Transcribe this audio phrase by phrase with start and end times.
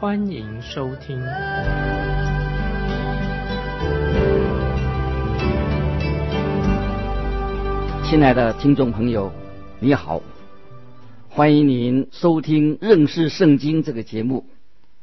[0.00, 1.20] 欢迎收听。
[8.04, 9.32] 亲爱的听众朋友，
[9.80, 10.22] 你好，
[11.28, 14.46] 欢迎您收听认识圣经这个节目，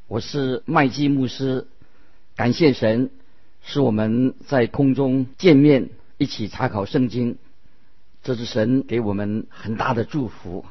[0.08, 1.68] 我是麦基牧师，
[2.38, 3.10] 感谢神
[3.64, 5.90] 使我们在空中见面。
[6.18, 7.38] 一起查考圣经，
[8.24, 10.64] 这是神给我们很大的祝福。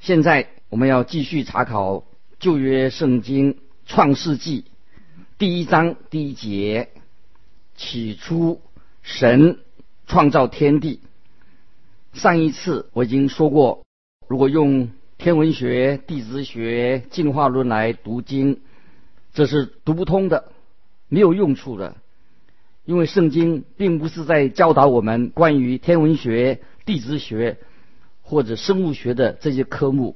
[0.00, 2.04] 现在我们要继续查考
[2.44, 3.56] 旧约圣经
[3.86, 4.66] 创世纪
[5.38, 6.90] 第一章第一节。
[7.74, 8.60] 起初，
[9.02, 9.60] 神
[10.06, 11.00] 创造天地。
[12.12, 13.86] 上一次我已经说过，
[14.28, 18.60] 如果用天文学、地质学、进化论来读经，
[19.32, 20.52] 这是读不通的，
[21.08, 21.96] 没有用处的。
[22.84, 27.56] 因为圣经并不是在教导我们关于天文学、地质学
[28.20, 30.14] 或者生物学的这些科目，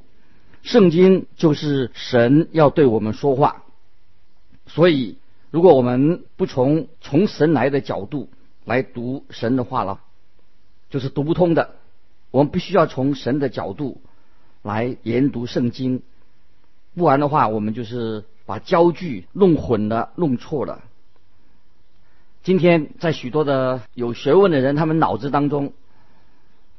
[0.63, 3.63] 圣经就是神要对我们说话。
[4.67, 5.17] 所以，
[5.51, 8.29] 如果我们不从从神来的角度
[8.65, 10.01] 来读神的话了，
[10.91, 11.77] 就是读不通的。
[12.31, 14.03] 我们必须要从神的角度
[14.63, 16.03] 来研读圣经，
[16.95, 20.83] 不然的话，我们就是把焦距弄混了、弄错了。
[22.43, 25.73] 今天，在许多的有学问的人，他们脑子当中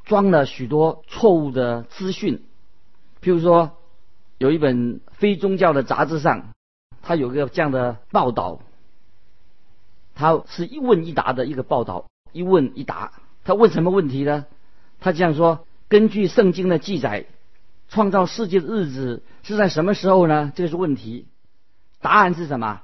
[0.06, 2.44] 装了许多错误的资讯。
[3.22, 3.78] 譬如说，
[4.38, 6.54] 有一本非宗教的杂志上，
[7.02, 8.60] 他有个这样的报道，
[10.16, 13.12] 他是一问一答的一个报道，一问一答。
[13.44, 14.46] 他问什么问题呢？
[15.00, 17.26] 他这样说：根据圣经的记载，
[17.90, 20.52] 创造世界的日子是在什么时候呢？
[20.56, 21.28] 这个是问题。
[22.02, 22.82] 答案是什么？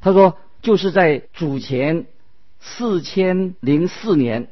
[0.00, 2.06] 他说：就是在主前。
[2.60, 4.48] 四千零四年，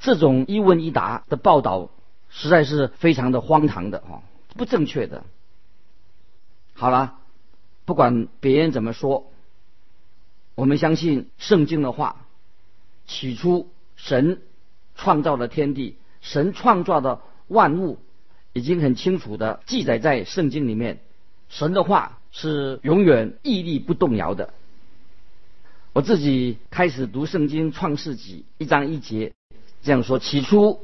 [0.00, 1.90] 这种一问一答的报道
[2.32, 4.22] 实在是非常的荒唐的哈，
[4.56, 5.22] 不正确的。
[6.74, 7.18] 好了，
[7.84, 9.30] 不管别人怎么说，
[10.56, 12.16] 我们相信圣经的话。
[13.04, 14.40] 起初，神
[14.94, 17.98] 创造了天地，神创造的万物
[18.52, 21.00] 已经很清楚的记载在圣经里面。
[21.48, 24.54] 神的话是永远屹立不动摇的。
[25.92, 29.34] 我自己开始读圣经创世纪一章一节，
[29.82, 30.80] 这样说：起初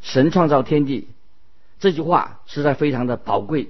[0.00, 1.08] 神创造天地，
[1.78, 3.68] 这句话实在非常的宝贵，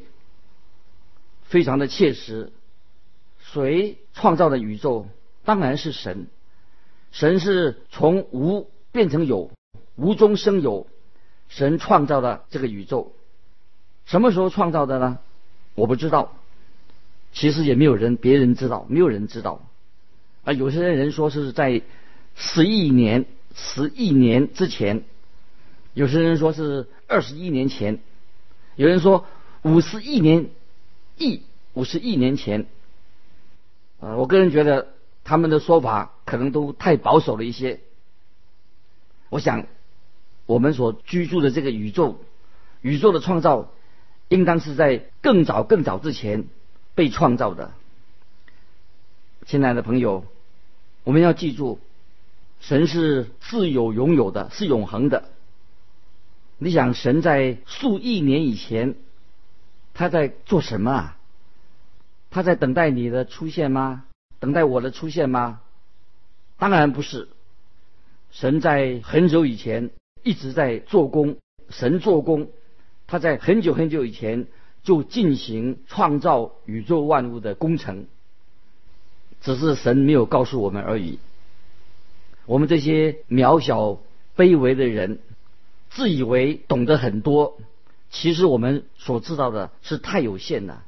[1.42, 2.52] 非常的切实。
[3.38, 5.06] 谁创造的宇宙？
[5.44, 6.26] 当然是神。
[7.10, 9.50] 神是从无变成有，
[9.96, 10.86] 无中生有。
[11.48, 13.12] 神创造的这个宇宙，
[14.06, 15.18] 什么时候创造的呢？
[15.74, 16.36] 我不知道。
[17.32, 19.66] 其实也没有人，别人知道，没有人知道。
[20.44, 21.82] 啊，有些人说是在
[22.36, 25.00] 十亿年、十亿年之前；
[25.94, 27.96] 有些人说是二十亿年前；
[28.76, 29.26] 有人说
[29.62, 30.50] 五十亿年、
[31.16, 31.42] 亿
[31.74, 32.66] 五十亿年前。
[34.00, 34.88] 啊，我个人觉得
[35.24, 37.80] 他们的说法可能都太保守了一些。
[39.28, 39.66] 我想，
[40.46, 42.18] 我们所居住的这个宇宙，
[42.80, 43.70] 宇宙的创造，
[44.28, 46.46] 应当是在更早、更早之前
[46.94, 47.72] 被创造的。
[49.44, 50.24] 亲爱的朋友，
[51.04, 51.78] 我们要记住，
[52.60, 55.28] 神是自有、拥有的，是永恒的。
[56.62, 58.94] 你想，神在数亿年以前，
[59.94, 61.16] 他在做什么啊？
[62.28, 64.04] 他在等待你的出现吗？
[64.40, 65.62] 等待我的出现吗？
[66.58, 67.30] 当然不是。
[68.30, 69.88] 神在很久以前
[70.22, 71.38] 一直在做工，
[71.70, 72.50] 神做工，
[73.06, 74.46] 他在很久很久以前
[74.82, 78.04] 就进行创造宇宙万物的工程。
[79.40, 81.18] 只是神没有告诉我们而已。
[82.44, 83.98] 我们这些渺小
[84.36, 85.20] 卑微的人，
[85.90, 87.58] 自以为懂得很多，
[88.10, 90.84] 其实我们所知道的是太有限了。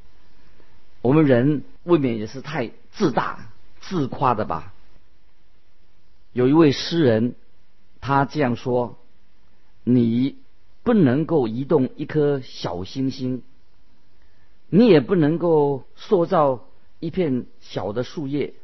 [1.03, 3.51] 我们人未免也是太自大、
[3.81, 4.73] 自夸的吧？
[6.33, 7.35] 有一位诗人，
[8.01, 8.97] 他这样说
[9.85, 10.39] ：“你
[10.83, 13.43] 不能够移动一颗小星星，
[14.71, 16.65] 你也不能够塑造。”
[17.03, 18.55] 一片小的树叶，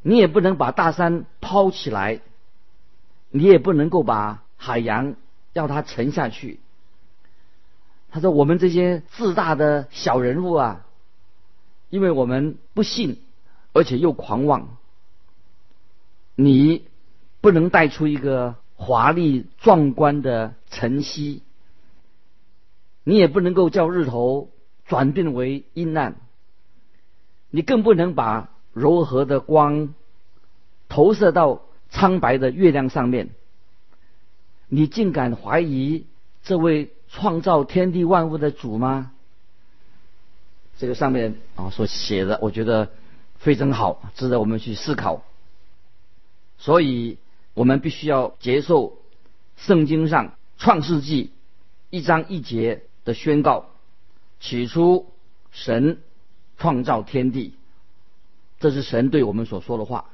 [0.00, 2.22] 你也不能把大山抛起来，
[3.28, 5.16] 你也不能够把海洋
[5.52, 6.60] 要它沉下去。
[8.10, 10.86] 他说：“我们这些自大的小人物啊，
[11.88, 13.16] 因为我们不信，
[13.72, 14.76] 而且又狂妄，
[16.34, 16.84] 你
[17.40, 21.42] 不能带出一个华丽壮观的晨曦，
[23.02, 24.50] 你也不能够叫日头
[24.84, 26.16] 转变为阴暗，
[27.48, 29.94] 你更不能把柔和的光
[30.90, 33.30] 投射到苍白的月亮上面。
[34.74, 36.06] 你竟敢怀疑
[36.44, 39.12] 这位创造天地万物的主吗？
[40.78, 42.90] 这个上面啊所写的，我觉得
[43.36, 45.24] 非常好，值得我们去思考。
[46.56, 47.18] 所以，
[47.52, 48.96] 我们必须要接受
[49.58, 51.32] 圣经上创世纪
[51.90, 53.66] 一章一节的宣告：
[54.40, 55.12] 起初，
[55.50, 56.00] 神
[56.56, 57.52] 创造天地。
[58.58, 60.06] 这是神对我们所说的话，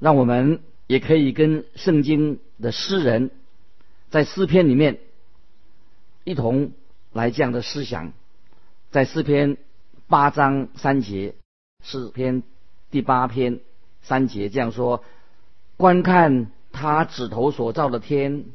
[0.00, 3.30] 让我们也可以跟圣经的诗人，
[4.10, 4.98] 在诗篇里面
[6.24, 6.72] 一同
[7.12, 8.12] 来这样的思想。
[8.90, 9.56] 在诗篇
[10.06, 11.34] 八章三节，
[11.82, 12.42] 诗篇
[12.90, 13.60] 第八篇
[14.02, 15.04] 三节这样说：
[15.76, 18.46] 观看他指头所造的天，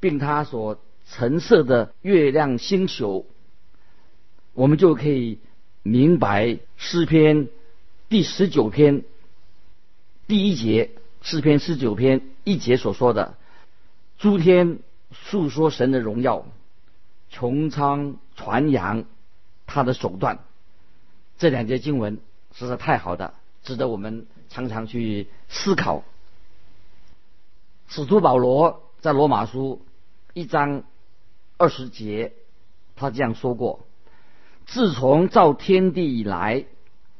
[0.00, 3.26] 并他所陈设的月亮星宿，
[4.54, 5.38] 我们就可以
[5.82, 7.48] 明白诗篇
[8.08, 9.04] 第十九篇
[10.26, 10.90] 第一节，
[11.22, 13.34] 诗篇十九篇一节所说的：
[14.18, 14.78] 诸天
[15.12, 16.46] 述说神的荣耀，
[17.32, 19.04] 穹苍传扬。
[19.72, 20.40] 他的手段，
[21.38, 22.18] 这两节经文
[22.52, 26.02] 实在太好的，值得我们常常去思考。
[27.86, 29.80] 使徒保罗在罗马书
[30.34, 30.82] 一章
[31.56, 32.32] 二十节，
[32.96, 33.86] 他这样说过：
[34.66, 36.64] 自从造天地以来，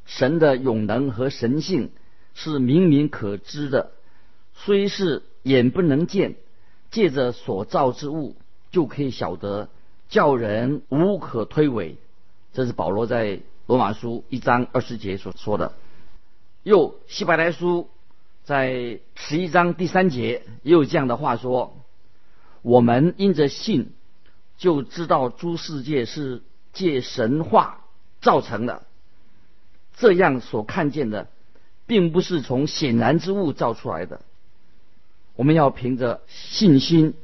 [0.06, 1.93] 神的永能和神性
[2.34, 3.93] 是明明可知的，
[4.65, 6.37] 虽是眼不能见，
[6.91, 8.37] 借着所造之物
[8.71, 9.71] 就可以晓得，
[10.11, 11.97] 叫人无可推诿。
[12.53, 15.73] 这是保罗在罗马书一章二十节所说的。
[16.62, 17.89] 又希伯来书
[18.45, 21.77] 在十一章第三节也有这样的话说
[22.61, 23.93] ：“我们因着信，
[24.59, 26.43] 就知道诸世界是
[26.75, 27.85] 借神话
[28.21, 28.83] 造成的。
[29.97, 31.29] 这样所看见的，
[31.87, 34.21] 并不是从显然之物造出来的。
[35.40, 37.14] 我们要凭着信心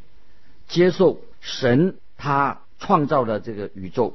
[0.69, 4.15] 接受神他创造的这个宇宙。”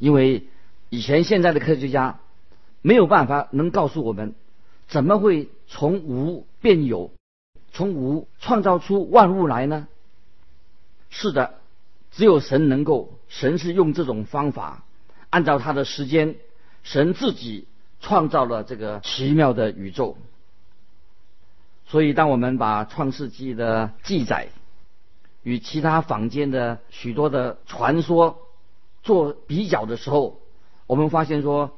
[0.00, 0.48] 因为
[0.90, 2.18] 以前现在的科学家
[2.82, 4.34] 没有办法能告诉我们，
[4.88, 7.12] 怎么会从无变有，
[7.72, 9.86] 从无创造出万物来呢？
[11.08, 11.60] 是的，
[12.10, 14.84] 只有神能够，神是用这种方法，
[15.30, 16.34] 按照他的时间，
[16.82, 17.68] 神自己
[18.00, 20.18] 创造了这个奇妙的宇宙。
[21.96, 24.48] 所以，当我们把创世纪的记载
[25.42, 28.36] 与其他坊间的许多的传说，
[29.02, 30.38] 做比较的时候，
[30.86, 31.68] 我们发现说，《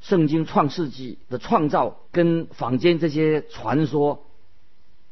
[0.00, 4.24] 圣经·创世纪》的创造跟坊间这些传说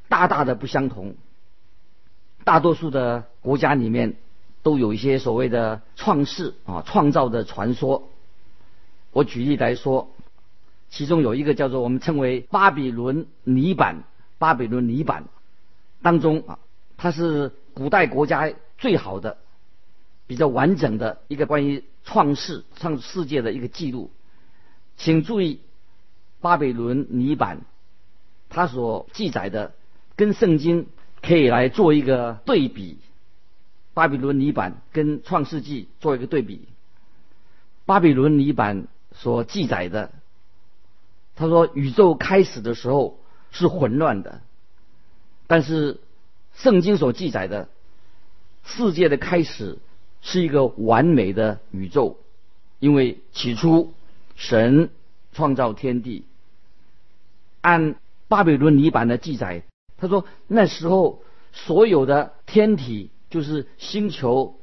[0.09, 1.15] 大大的不相同。
[2.45, 4.17] 大多数的国家里面
[4.63, 8.09] 都有一些所谓的创世啊创造的传说。
[9.13, 10.09] 我举例来说，
[10.89, 14.05] 其中有一个叫做我们称为巴比伦泥板，
[14.39, 15.25] 巴比伦泥板
[16.03, 16.59] 当中啊，
[16.97, 19.39] 它是古代国家最好的。
[20.27, 24.11] 比较完整的一个关于创世、创世界的一个记录，
[24.97, 25.61] 请注意
[26.41, 27.61] 巴比伦泥板，
[28.49, 29.75] 它所记载的
[30.17, 30.87] 跟圣经
[31.21, 32.97] 可以来做一个对比。
[33.93, 36.69] 巴比伦泥板跟创世纪做一个对比。
[37.85, 40.11] 巴比伦泥板所记载的，
[41.37, 43.19] 他说宇宙开始的时候
[43.55, 44.43] 是混乱的，
[45.47, 45.99] 但是
[46.55, 47.71] 圣经所记载的
[48.63, 49.79] 世界的开始。
[50.27, 52.17] 是一个完美的宇宙，
[52.79, 53.93] 因为起初
[54.37, 54.89] 神
[55.35, 56.25] 创造天地。
[57.61, 57.97] 按
[58.27, 59.65] 巴比伦泥板的记载，
[59.99, 64.59] 他说那时候所有的天体就是星球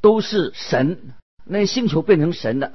[0.00, 1.12] 都是神，
[1.44, 2.72] 那星球变成神的。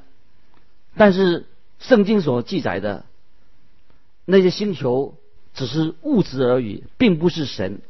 [0.95, 1.47] 但是
[1.79, 3.07] 圣经所记载的
[4.25, 5.17] 那些星球
[5.55, 7.81] 只是物质而已，并不是神。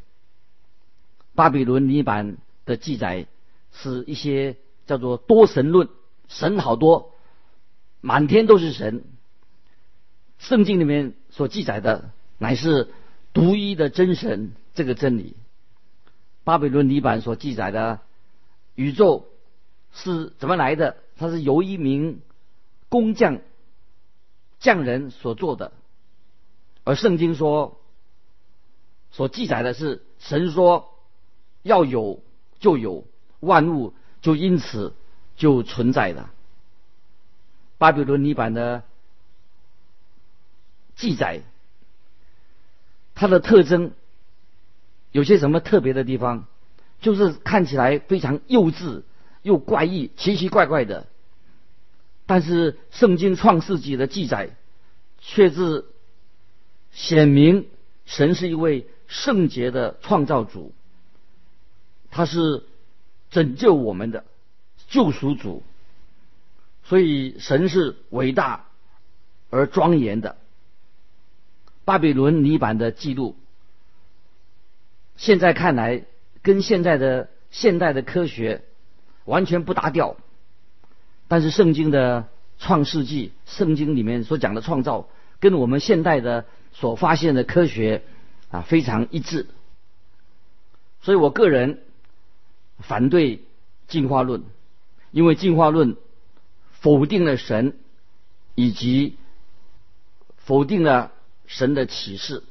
[1.34, 3.26] 巴比伦泥板的记载。
[3.78, 4.56] 是一些
[4.86, 5.90] 叫做多神论，
[6.28, 7.12] 神好多，
[8.00, 9.04] 满天都是神。
[10.38, 12.88] 圣经里面所记载的乃是
[13.34, 15.36] 独一的真神这个真理。
[16.42, 18.00] 巴比伦泥板所记载的
[18.74, 19.28] 宇宙
[19.92, 20.96] 是怎么来的？
[21.18, 22.22] 它是由一名
[22.88, 23.40] 工匠
[24.58, 25.72] 匠人所做的，
[26.86, 27.78] 而圣经说
[29.10, 30.94] 所记载的是神说
[31.62, 32.22] 要有
[32.60, 33.04] 就有。
[33.40, 34.94] 万物就因此
[35.36, 36.32] 就存在了。
[37.76, 38.82] 巴比伦泥板的
[40.96, 41.42] 记载，
[43.14, 43.92] 它的特征
[45.12, 46.46] 有些什么特别的地方？
[46.98, 49.02] 就是看起来非常幼稚
[49.42, 51.06] 又怪异、奇奇怪怪的。
[52.24, 54.56] 但是圣经创世纪的记载
[55.20, 55.84] 却是
[56.96, 57.68] 显明
[58.06, 60.72] 神是一位圣洁的创造主，
[62.10, 62.64] 他是
[63.30, 64.24] 拯救我们的
[64.88, 65.62] 救赎主。
[66.84, 68.64] 所以神是伟大
[69.50, 70.36] 而庄严的。
[71.84, 73.36] 巴比伦泥板的记录，
[75.16, 76.04] 现在看来
[76.40, 78.64] 跟现在的现代的科学
[79.24, 80.16] 完全不搭调。
[81.28, 85.08] 但是圣经的创世纪，圣经里面所讲的创造，
[85.40, 86.46] 跟我们现代的
[86.78, 88.02] 所发现的科学
[88.50, 89.46] 啊非常一致。
[91.02, 91.82] 所以我个人
[92.78, 93.42] 反对
[93.88, 94.42] 进化论，
[95.10, 95.96] 因为进化论。
[96.78, 97.74] 否定了神，
[98.54, 99.16] 以及
[100.36, 101.10] 否定了
[101.46, 102.44] 神的启示。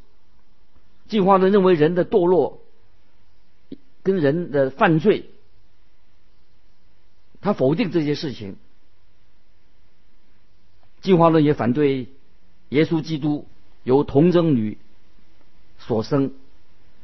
[1.08, 2.62] 进化论认为人的堕落
[4.04, 5.30] 跟人的犯罪，
[7.40, 8.58] 他否定这些事情。
[11.02, 12.10] 进化论也反对
[12.70, 13.48] 耶稣基督
[13.86, 14.78] 由童贞女
[15.78, 16.34] 所生，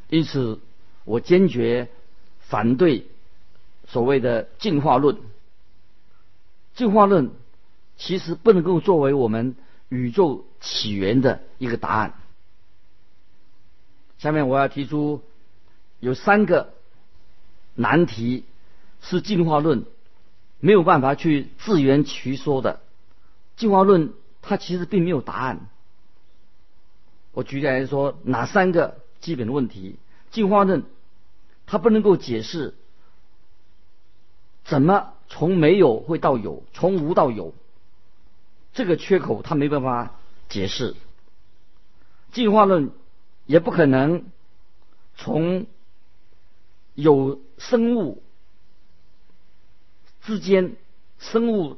[0.09, 0.59] 因此
[1.05, 1.88] 我坚决
[2.39, 3.05] 反对
[3.88, 5.17] 所谓的进化论。
[6.73, 7.31] 进化论
[7.97, 9.55] 其实不能够作为我们
[9.89, 12.15] 宇宙起源的一个答案。
[14.17, 15.21] 下面我要提出
[16.00, 16.73] 有三个
[17.75, 18.43] 难题
[19.01, 19.85] 是进化论
[20.59, 22.81] 没有办法去自圆其说的。
[23.55, 25.67] 进化论它其实并没有答案。
[27.33, 29.97] 我举例来说，哪三个基本的问题？
[30.31, 30.83] 进化论
[31.65, 32.75] 它不能够解释
[34.63, 35.13] 怎么。
[35.33, 37.55] 从没有会到有，从无到有，
[38.73, 40.19] 这个缺口他没办法
[40.50, 40.93] 解释。
[42.33, 42.91] 进化论
[43.45, 44.25] 也不可能
[45.15, 45.67] 从
[46.95, 48.21] 有生物
[50.21, 50.75] 之间，
[51.17, 51.77] 生物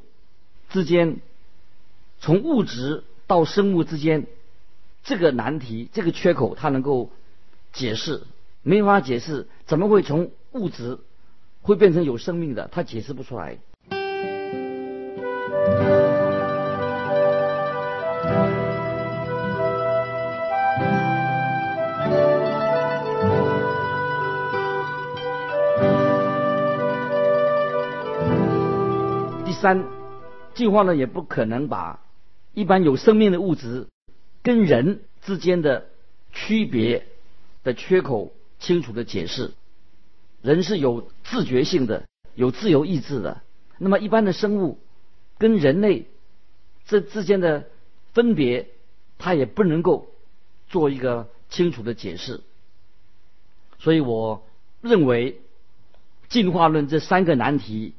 [0.70, 1.20] 之间，
[2.18, 4.26] 从物质到生物之间
[5.04, 7.10] 这个难题，这个缺口它能够
[7.72, 8.22] 解释，
[8.62, 10.98] 没法解释，怎么会从物质？
[11.60, 13.58] 会变成有生命的，他解释不出来。
[29.46, 29.84] 第三，
[30.54, 32.00] 进化呢也不可能把
[32.52, 33.88] 一般有生命的物质
[34.44, 35.88] 跟人之间的
[36.32, 37.06] 区别
[37.64, 39.52] 的缺口清楚的解释。
[40.42, 43.40] 人是有自觉性的，有自由意志的。
[43.78, 44.78] 那么，一般的生物
[45.38, 46.06] 跟人类
[46.84, 47.68] 这之间的
[48.12, 48.68] 分别，
[49.16, 50.08] 它也不能够
[50.68, 52.42] 做一个清楚的解释。
[53.78, 54.46] 所以我
[54.82, 55.40] 认为，
[56.28, 57.94] 进化论这三个难题，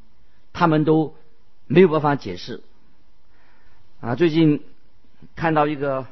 [0.53, 1.15] 他们都
[1.65, 2.61] 没有办法解释。
[3.99, 4.63] 啊，最近
[5.35, 6.05] 看到一个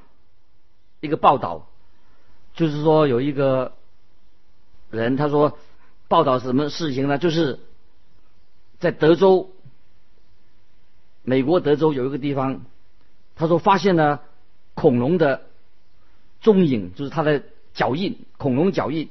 [1.03, 1.67] 一个报道，
[2.55, 3.73] 就是说有一个
[4.89, 5.57] 人他说。
[6.09, 7.17] 报道什么事情呢？
[7.17, 7.59] 就是
[8.77, 9.49] 在德州，
[11.23, 12.65] 美国德州有一个地方，
[13.35, 14.21] 他说发现了
[14.75, 15.47] 恐龙的
[16.39, 17.41] 踪影，就是它的
[17.73, 19.09] 脚印，恐龙脚印。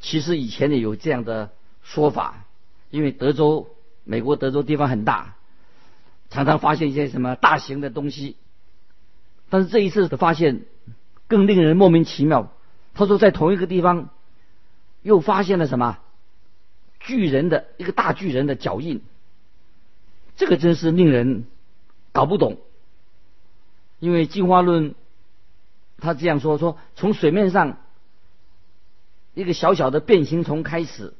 [0.00, 1.50] 其实以前也有这样的
[1.82, 2.44] 说法，
[2.90, 3.66] 因为德州，
[4.04, 5.34] 美国德州地方很大，
[6.28, 8.36] 常常发现一些什么大型的东西。
[9.50, 10.62] 但是这一次的发现
[11.28, 12.50] 更令人莫名其妙。
[12.94, 14.08] 他说在同一个地方。
[15.02, 15.96] 又发现了什么？
[16.98, 19.00] 巨人的一个大巨人的脚印，
[20.36, 21.46] 这个真是令人
[22.12, 22.58] 搞不懂。
[23.98, 24.94] 因为进化论
[25.96, 27.78] 他这样说：说从水面上
[29.32, 31.14] 一个小小的变形虫开始，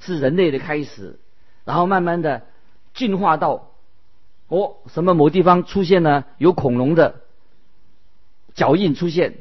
[0.00, 1.20] 是人类的开始，
[1.64, 2.42] 然后慢慢的
[2.92, 3.70] 进化到
[4.48, 7.19] 哦什么某地方出现了有恐龙的
[8.54, 9.38] 脚印出现，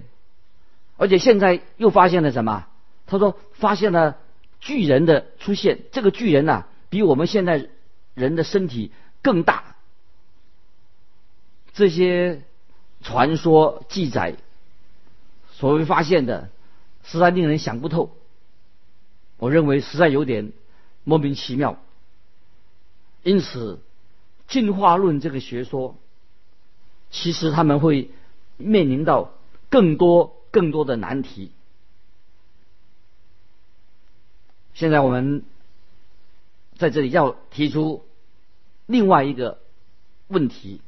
[0.97, 2.67] 而且现在又发现了什么？
[3.07, 4.17] 他说：“发现了
[4.59, 7.69] 巨人的出现，这个巨人呐，比我们现在
[8.13, 8.91] 人的身体
[9.23, 9.75] 更大。
[11.73, 12.43] 这些
[13.01, 14.35] 传说记载
[15.51, 16.49] 所谓发现的，
[17.03, 18.15] 实在令人想不透。
[19.37, 20.51] 我认为实在有点
[21.03, 21.79] 莫名其妙。
[23.23, 23.79] 因此，
[24.47, 25.95] 进化论这个学说，
[27.09, 28.11] 其实他们会
[28.59, 29.31] 面临到
[29.69, 31.51] 更多更多的难题。”
[34.75, 35.43] 现在我们
[36.77, 38.05] 在这里要提出
[38.85, 39.59] 另外一个
[40.27, 40.79] 问题，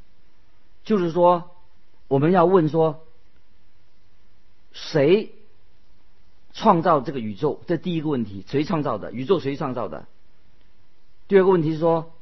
[0.84, 1.50] 就是说
[2.08, 3.04] 我们要问说，
[4.72, 5.34] 谁
[6.54, 7.60] 创造这个宇宙？
[7.66, 9.12] 这第一个问题，谁创造的？
[9.12, 10.06] 宇宙谁创造的？
[11.28, 12.14] 第二个问题是说，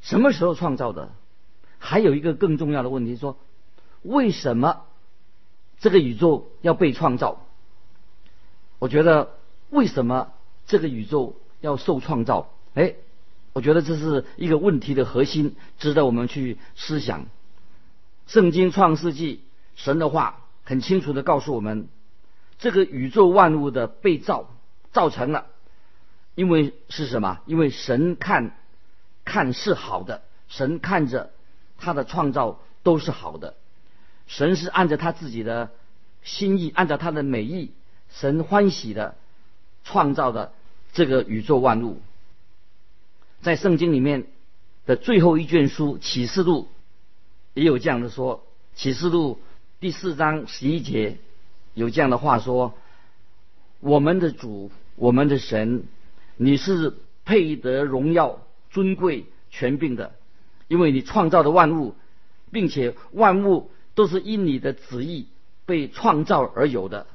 [0.00, 1.12] 什么时候创造的？
[1.78, 3.38] 还有一个更重要的问题，说
[4.04, 4.84] 为什么
[5.80, 7.40] 这个宇宙要被创造？
[8.78, 9.30] 我觉得
[9.70, 10.32] 为什么
[10.66, 12.50] 这个宇宙要受创造？
[12.74, 12.94] 哎，
[13.54, 17.26] 我觉得这是一个问题的核心，值得我们去思想。
[18.26, 19.42] 圣经创世纪
[19.74, 21.88] 神的话很清楚的告诉我们，
[22.58, 24.50] 这个宇宙万物的被造
[24.92, 25.46] 造成了，
[26.34, 27.40] 因为是什么？
[27.46, 28.56] 因为神看
[29.24, 31.30] 看是好的，神看着
[31.78, 33.54] 他的创造都是好的，
[34.26, 35.70] 神是按照他自己的
[36.22, 37.70] 心意，按照他的美意，
[38.10, 39.14] 神欢喜的
[39.84, 40.52] 创造的
[40.92, 42.00] 这个宇宙万物。
[43.42, 44.26] 在圣经里面
[44.86, 46.62] 的最后一卷书《启示录》
[47.52, 48.38] 也有这样的说，
[48.80, 49.38] 《启示录》
[49.80, 51.18] 第四章十一节
[51.74, 52.74] 有这样的话说
[53.80, 55.84] ：“我们的主，我们的神，
[56.36, 58.40] 你是配得荣耀、
[58.70, 60.14] 尊贵、权柄的，
[60.68, 61.94] 因为你创造的万物，
[62.50, 65.28] 并且万物都是因你的旨意
[65.66, 67.06] 被创造而有的。”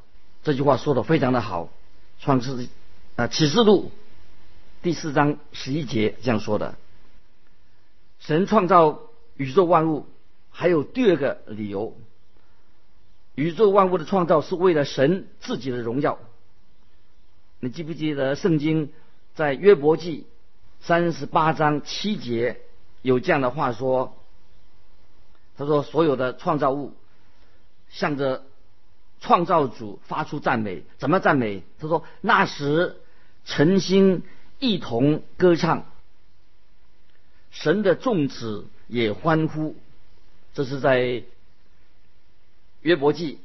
[0.44, 1.66] 这句话说的非常的好，
[2.24, 2.70] 《创世
[3.16, 3.92] 啊启示录》。
[4.82, 6.78] 第四章十一节这样说的：
[8.20, 9.02] 神创造
[9.36, 10.06] 宇宙万物，
[10.50, 11.98] 还有第二个理由。
[13.36, 16.20] 宇宙万物的创造是为了神自己的荣耀。
[17.60, 18.92] 你记不记得圣经
[19.36, 20.26] 在约伯记
[20.80, 22.62] 三十八章七节
[23.02, 24.16] 有这样的话说？
[25.60, 26.96] 他说：“所有的创造物
[27.90, 28.44] 向着
[29.20, 31.62] 创造主发出赞美，怎么赞美？
[31.78, 33.00] 他说：那时
[33.46, 34.24] 诚心。”
[34.62, 35.86] 一同歌唱，
[37.50, 39.78] 神的众子也欢呼。
[40.54, 41.24] 这是在
[42.82, 43.40] 约伯记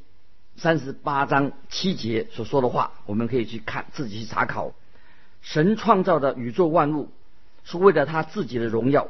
[0.57, 4.73] 三十八章七节所说的话，我们可以去看，自己去查考。
[5.41, 7.13] 神创造的宇宙万物
[7.63, 9.07] 是为了他自己的荣耀。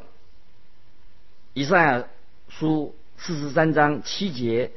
[1.54, 2.04] 以赛亚
[2.50, 2.94] 书
[3.26, 4.72] 四十三章七节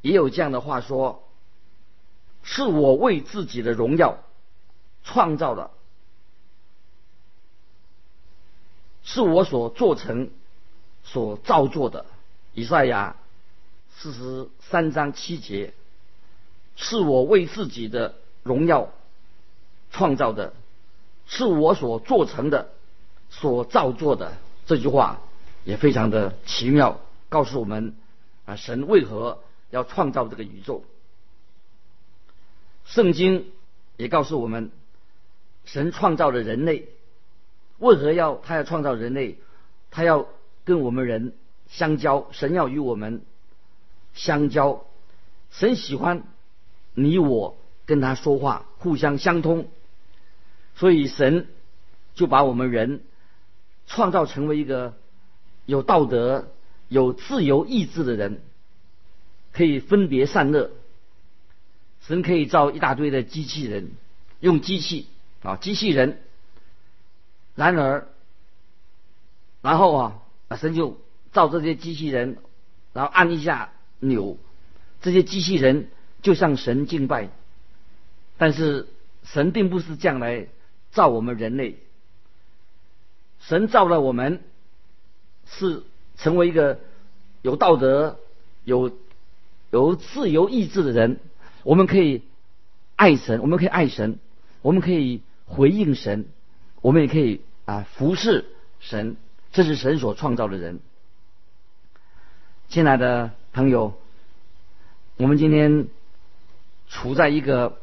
[0.00, 1.24] 也有这样的话说
[2.44, 4.18] ：“是我为自己的荣耀
[5.02, 5.72] 创造的。”
[9.02, 10.30] 是我所做成、
[11.02, 12.06] 所造作的。
[12.52, 13.16] 以赛亚
[13.96, 15.74] 四十三章七节，
[16.76, 18.90] 是我为自己的荣耀
[19.90, 20.54] 创造的，
[21.26, 22.70] 是我所做成的、
[23.30, 24.36] 所造作的。
[24.64, 25.18] 这句话
[25.64, 27.00] 也非常的奇妙，
[27.34, 27.96] 告诉我们
[28.46, 30.84] 啊，神为何要创造这个宇宙？
[32.84, 33.50] 圣经
[33.96, 34.70] 也告诉我们，
[35.64, 36.88] 神创造了人类。
[37.78, 39.40] 为何要他要创造人类？
[39.90, 40.28] 他要
[40.64, 41.34] 跟我们人
[41.66, 43.22] 相交，神要与我们
[44.12, 44.84] 相交。
[45.50, 46.22] 神喜欢
[46.94, 49.66] 你我跟他说话，互相相通。
[50.76, 51.48] 所以神
[52.14, 53.02] 就把我们人
[53.88, 54.94] 创造成为一个
[55.66, 56.46] 有道德、
[56.94, 58.40] 有自由意志的人，
[59.52, 60.70] 可以分别善恶。
[62.06, 63.90] 神可以造一大堆的机器人，
[64.38, 65.08] 用机器
[65.42, 66.20] 啊，机器人。
[67.56, 68.06] 然而，
[69.60, 70.22] 然后啊，
[70.56, 71.00] 神就
[71.32, 72.38] 造这些机器人，
[72.92, 74.38] 然后按一下钮，
[75.02, 75.88] 这些机器人
[76.22, 77.28] 就向神敬拜。
[78.38, 78.86] 但是
[79.24, 80.46] 神并不是这样来
[80.92, 81.78] 造我们人类，
[83.40, 84.44] 神造了我们，
[85.46, 85.82] 是
[86.16, 86.78] 成为一个
[87.42, 88.18] 有道德、
[88.64, 88.90] 有
[89.70, 91.18] 有自由意志的人。
[91.62, 92.22] 我们可以
[92.96, 94.18] 爱神，我们可以爱神，
[94.62, 96.26] 我们可以回应神。
[96.80, 98.44] 我们也可以啊服侍
[98.78, 99.16] 神，
[99.52, 100.80] 这是神所创造的人。
[102.68, 103.94] 亲爱的朋友，
[105.16, 105.88] 我们今天
[106.88, 107.78] 处在一个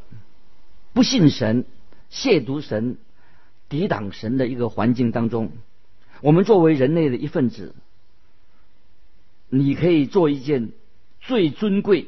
[0.94, 1.65] 不信神、
[2.12, 2.98] 亵渎神、
[3.70, 5.52] 抵挡神的一个环境当中。
[6.22, 7.74] 我们作为人类的一份子，
[9.52, 10.72] 你可以做一件
[11.20, 12.08] 最尊贵、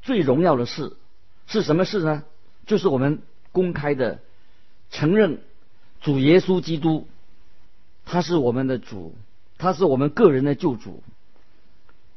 [0.00, 0.96] 最荣耀的事，
[1.46, 2.22] 是什么事呢？
[2.64, 3.20] 就是我们
[3.52, 4.20] 公开的
[4.90, 5.40] 承认。
[6.00, 7.08] 主耶稣基督，
[8.06, 9.16] 他是我们的主，
[9.58, 11.02] 他是我们个人的救主。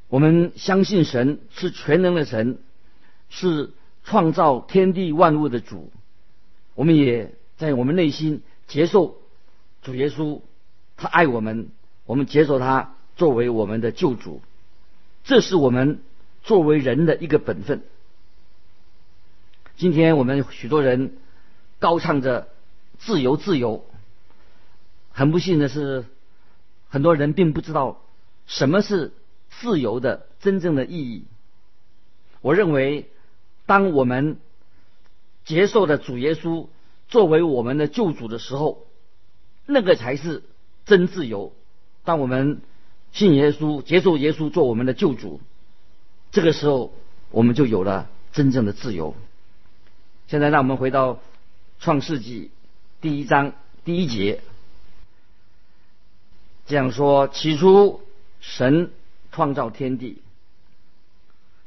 [0.08, 2.60] 我们相信神是全能的神，
[3.30, 3.72] 是
[4.04, 5.92] 创造天地万物的主。
[6.76, 9.18] 我们也在我们内心接受
[9.82, 10.42] 主耶稣，
[10.96, 11.70] 他爱我们，
[12.06, 14.42] 我们接受他作为我们的救主。
[15.24, 16.02] 这是我们
[16.42, 17.84] 作为人的一个本分。
[19.78, 21.20] 今天我们许多人
[21.78, 22.48] 高唱着。
[22.98, 23.86] 自由，自由。
[25.12, 26.06] 很不幸的是，
[26.88, 28.02] 很多人并不知道
[28.46, 29.12] 什么是
[29.50, 31.26] 自由的真正的意义。
[32.42, 33.10] 我认为，
[33.66, 34.40] 当我们
[35.46, 36.68] 接受的主耶稣
[37.08, 38.88] 作为我们的救主的时候，
[39.66, 40.44] 那个才是
[40.86, 41.54] 真自由。
[42.04, 42.62] 当我们
[43.12, 45.41] 信耶稣、接受耶稣做我们的救主，
[46.32, 46.93] 这个时候
[47.30, 49.15] 我们就有了真正的自由。
[50.28, 51.19] 现在，让我们回到
[51.80, 52.52] 创世纪
[53.02, 54.39] 第一章第一节，
[56.65, 58.02] 这样说：起初，
[58.39, 58.91] 神
[59.32, 60.21] 创造天地。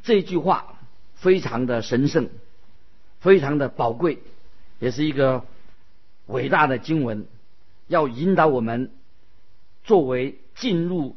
[0.02, 0.78] 这句话
[1.14, 2.30] 非常的神圣，
[3.20, 4.18] 非常的宝贵，
[4.78, 5.44] 也是一个
[6.26, 7.26] 伟大的经文，
[7.86, 8.90] 要引导我们
[9.84, 11.16] 作为进入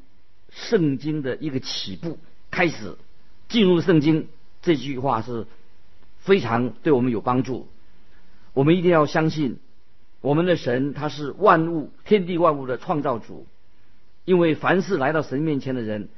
[0.68, 2.18] 圣经的一个起步。
[2.52, 2.98] 开始
[3.50, 4.28] 进入圣经，
[4.62, 5.46] 这句话是。
[6.20, 7.70] 非常对我们有帮助。
[8.52, 9.60] 我们一定要相信，
[10.20, 13.48] 我们的神他是万物、天地万物的创造主。
[14.26, 16.10] 因为凡是来到神面前的人，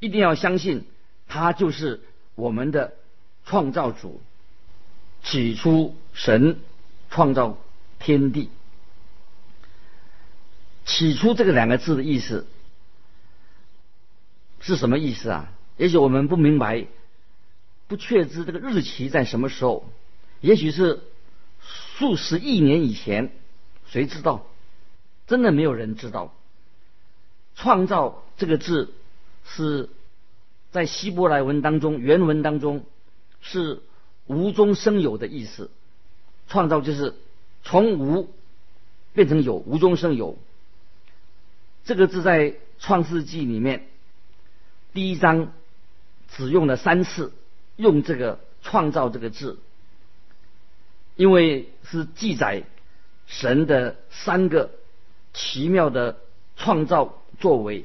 [0.00, 0.84] 一定要相信
[1.28, 2.02] 他就是
[2.34, 2.92] 我们的
[3.46, 4.20] 创造主。
[5.22, 6.58] 起初，神
[7.08, 7.56] 创造
[7.98, 8.50] 天地。
[10.84, 12.46] 起初这个两个字的意思
[14.60, 15.52] 是什么意思啊？
[15.76, 16.86] 也许我们不明白。
[17.86, 19.90] 不确知这个日期在什么时候，
[20.42, 21.00] 也许是
[21.96, 23.32] 数十亿年以前，
[23.86, 24.44] 谁知道？
[25.26, 26.34] 真的没有人知道。
[27.54, 28.92] 创造这个字
[29.44, 29.88] 是
[30.70, 32.84] 在希伯来文当中，原文当中
[33.40, 33.80] 是
[34.26, 35.70] 无中生有的意思。
[36.48, 37.14] 创造就是
[37.62, 38.28] 从无
[39.14, 40.36] 变成有，无中生有。
[41.86, 43.88] 这个字在创世纪里面
[44.92, 45.52] 第一章
[46.28, 47.32] 只用了三次。
[47.76, 49.60] 用这个“创造”这个字，
[51.14, 52.64] 因为是记载
[53.28, 54.72] 神的三个
[55.32, 56.18] 奇妙的
[56.56, 57.84] 创造作为。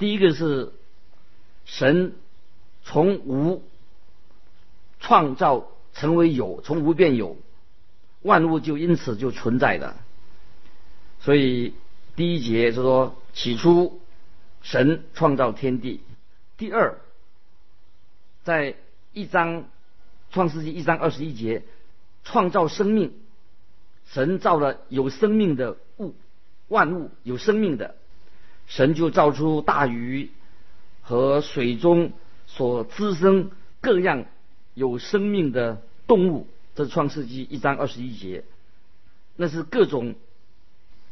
[0.00, 0.72] 第一个是
[1.64, 2.16] 神
[2.82, 3.62] 从无
[4.98, 7.36] 创造成为有，从无变有，
[8.22, 9.96] 万物就因此就存在了。
[11.20, 11.72] 所以
[12.16, 14.01] 第一节就说：“起初
[14.62, 16.00] 神创造天地。”
[16.56, 16.98] 第二。
[18.44, 18.74] 在
[19.12, 19.68] 一章
[20.32, 21.62] 创世纪一章二十一节，
[22.24, 23.12] 创造生命，
[24.08, 26.16] 神造了有生命的物，
[26.66, 27.94] 万物有生命的，
[28.66, 30.32] 神就造出大鱼
[31.02, 32.10] 和水中
[32.48, 34.24] 所滋生各样
[34.74, 36.48] 有生命的动物。
[36.74, 38.42] 这是创世纪一章二十一节，
[39.36, 40.16] 那是各种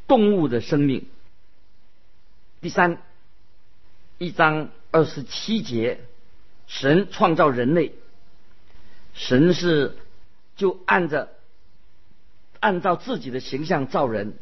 [0.09, 1.07] 动物的生命。
[2.61, 3.01] 第三，
[4.21, 6.01] 一章二十七节。
[6.67, 7.95] 神创造人类，
[9.13, 9.97] 神是
[10.55, 11.33] 就按着
[12.61, 14.35] 按照自己的形象造人，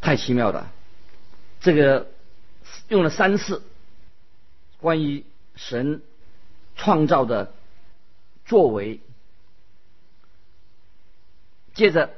[0.00, 0.70] 太奇妙了。
[1.60, 2.06] 这个
[2.86, 3.64] 用了三次
[4.78, 5.24] 关于
[5.56, 6.00] 神
[6.76, 7.52] 创造的
[8.44, 9.00] 作为，
[11.74, 12.10] 接着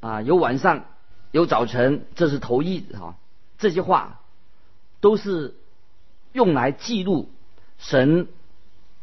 [0.00, 0.84] 啊有晚上
[1.30, 3.16] 有早晨，这是头一哈，
[3.56, 4.20] 这些话
[5.00, 5.54] 都是。
[6.34, 7.32] 用来记录
[7.78, 8.28] 神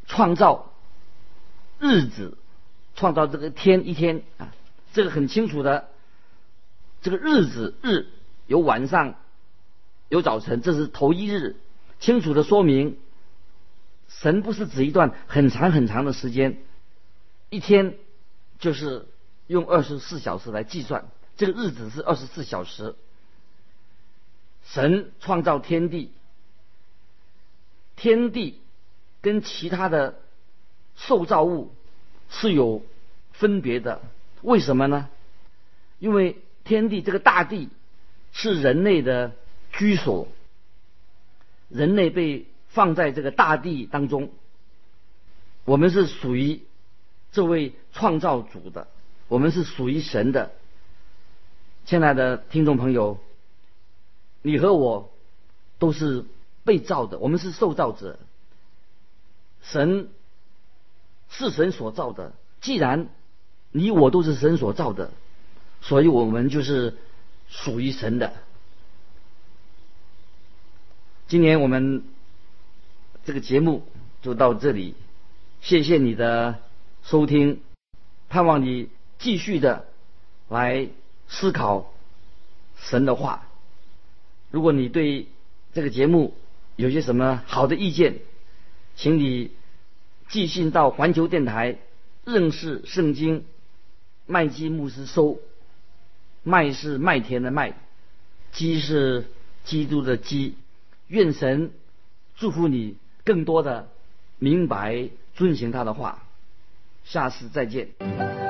[0.05, 0.71] 创造
[1.79, 2.38] 日子，
[2.95, 4.53] 创造这个天一天啊，
[4.93, 5.89] 这个很清楚的。
[7.01, 8.05] 这个日子日
[8.45, 9.15] 有晚上
[10.08, 11.58] 有早晨，这是头一日，
[11.99, 12.99] 清楚的说明
[14.08, 16.62] 神不是指一段很长很长的时间，
[17.49, 17.97] 一天
[18.60, 19.08] 就是
[19.47, 21.05] 用二十四小时来计算，
[21.38, 22.95] 这个日子是二十四小时。
[24.65, 26.12] 神创造天地。
[27.95, 28.60] 天地
[29.21, 30.19] 跟其他的
[30.95, 31.73] 受造物
[32.30, 32.84] 是有
[33.32, 34.01] 分别的，
[34.41, 35.10] 为什么呢？
[35.99, 37.69] 因为天地这个大地
[38.34, 39.32] 是人类的
[39.71, 40.28] 居所，
[41.69, 44.30] 人类被放在这个大地当中，
[45.63, 46.62] 我们是属于
[47.32, 48.88] 这位创造主的，
[49.30, 50.51] 我们是属于神的。
[51.86, 53.19] 亲爱的听众朋友，
[54.45, 55.12] 你和我
[55.79, 56.23] 都是。
[56.65, 58.17] 被造的，我们是受造者。
[59.62, 60.10] 神
[61.29, 62.34] 是神所造的。
[62.60, 63.08] 既然
[63.69, 65.12] 你我都是神所造的，
[65.81, 66.97] 所以我们就是
[67.47, 68.34] 属于神的。
[71.27, 72.03] 今年我们
[73.25, 73.84] 这个节目
[74.23, 74.95] 就到这里，
[75.62, 76.60] 谢谢你的
[77.03, 77.62] 收听，
[78.27, 79.86] 盼望你继续的
[80.49, 80.89] 来
[81.27, 81.93] 思考
[82.75, 83.44] 神的话。
[84.55, 85.27] 如果你对
[85.73, 86.33] 这个节目，
[86.77, 88.19] 有些什么好的意见，
[88.95, 89.51] 请你
[90.29, 91.75] 寄信到环球电台
[92.23, 93.43] 认识圣经
[94.25, 95.41] 麦基牧师收。
[96.41, 97.73] 麦是麦田的麦，
[98.53, 99.25] 基是
[99.65, 100.55] 基督的基。
[101.07, 101.71] 愿神
[102.37, 103.89] 祝福你，更多的
[104.39, 106.23] 明白遵行他的话。
[107.03, 108.44] 下次再见。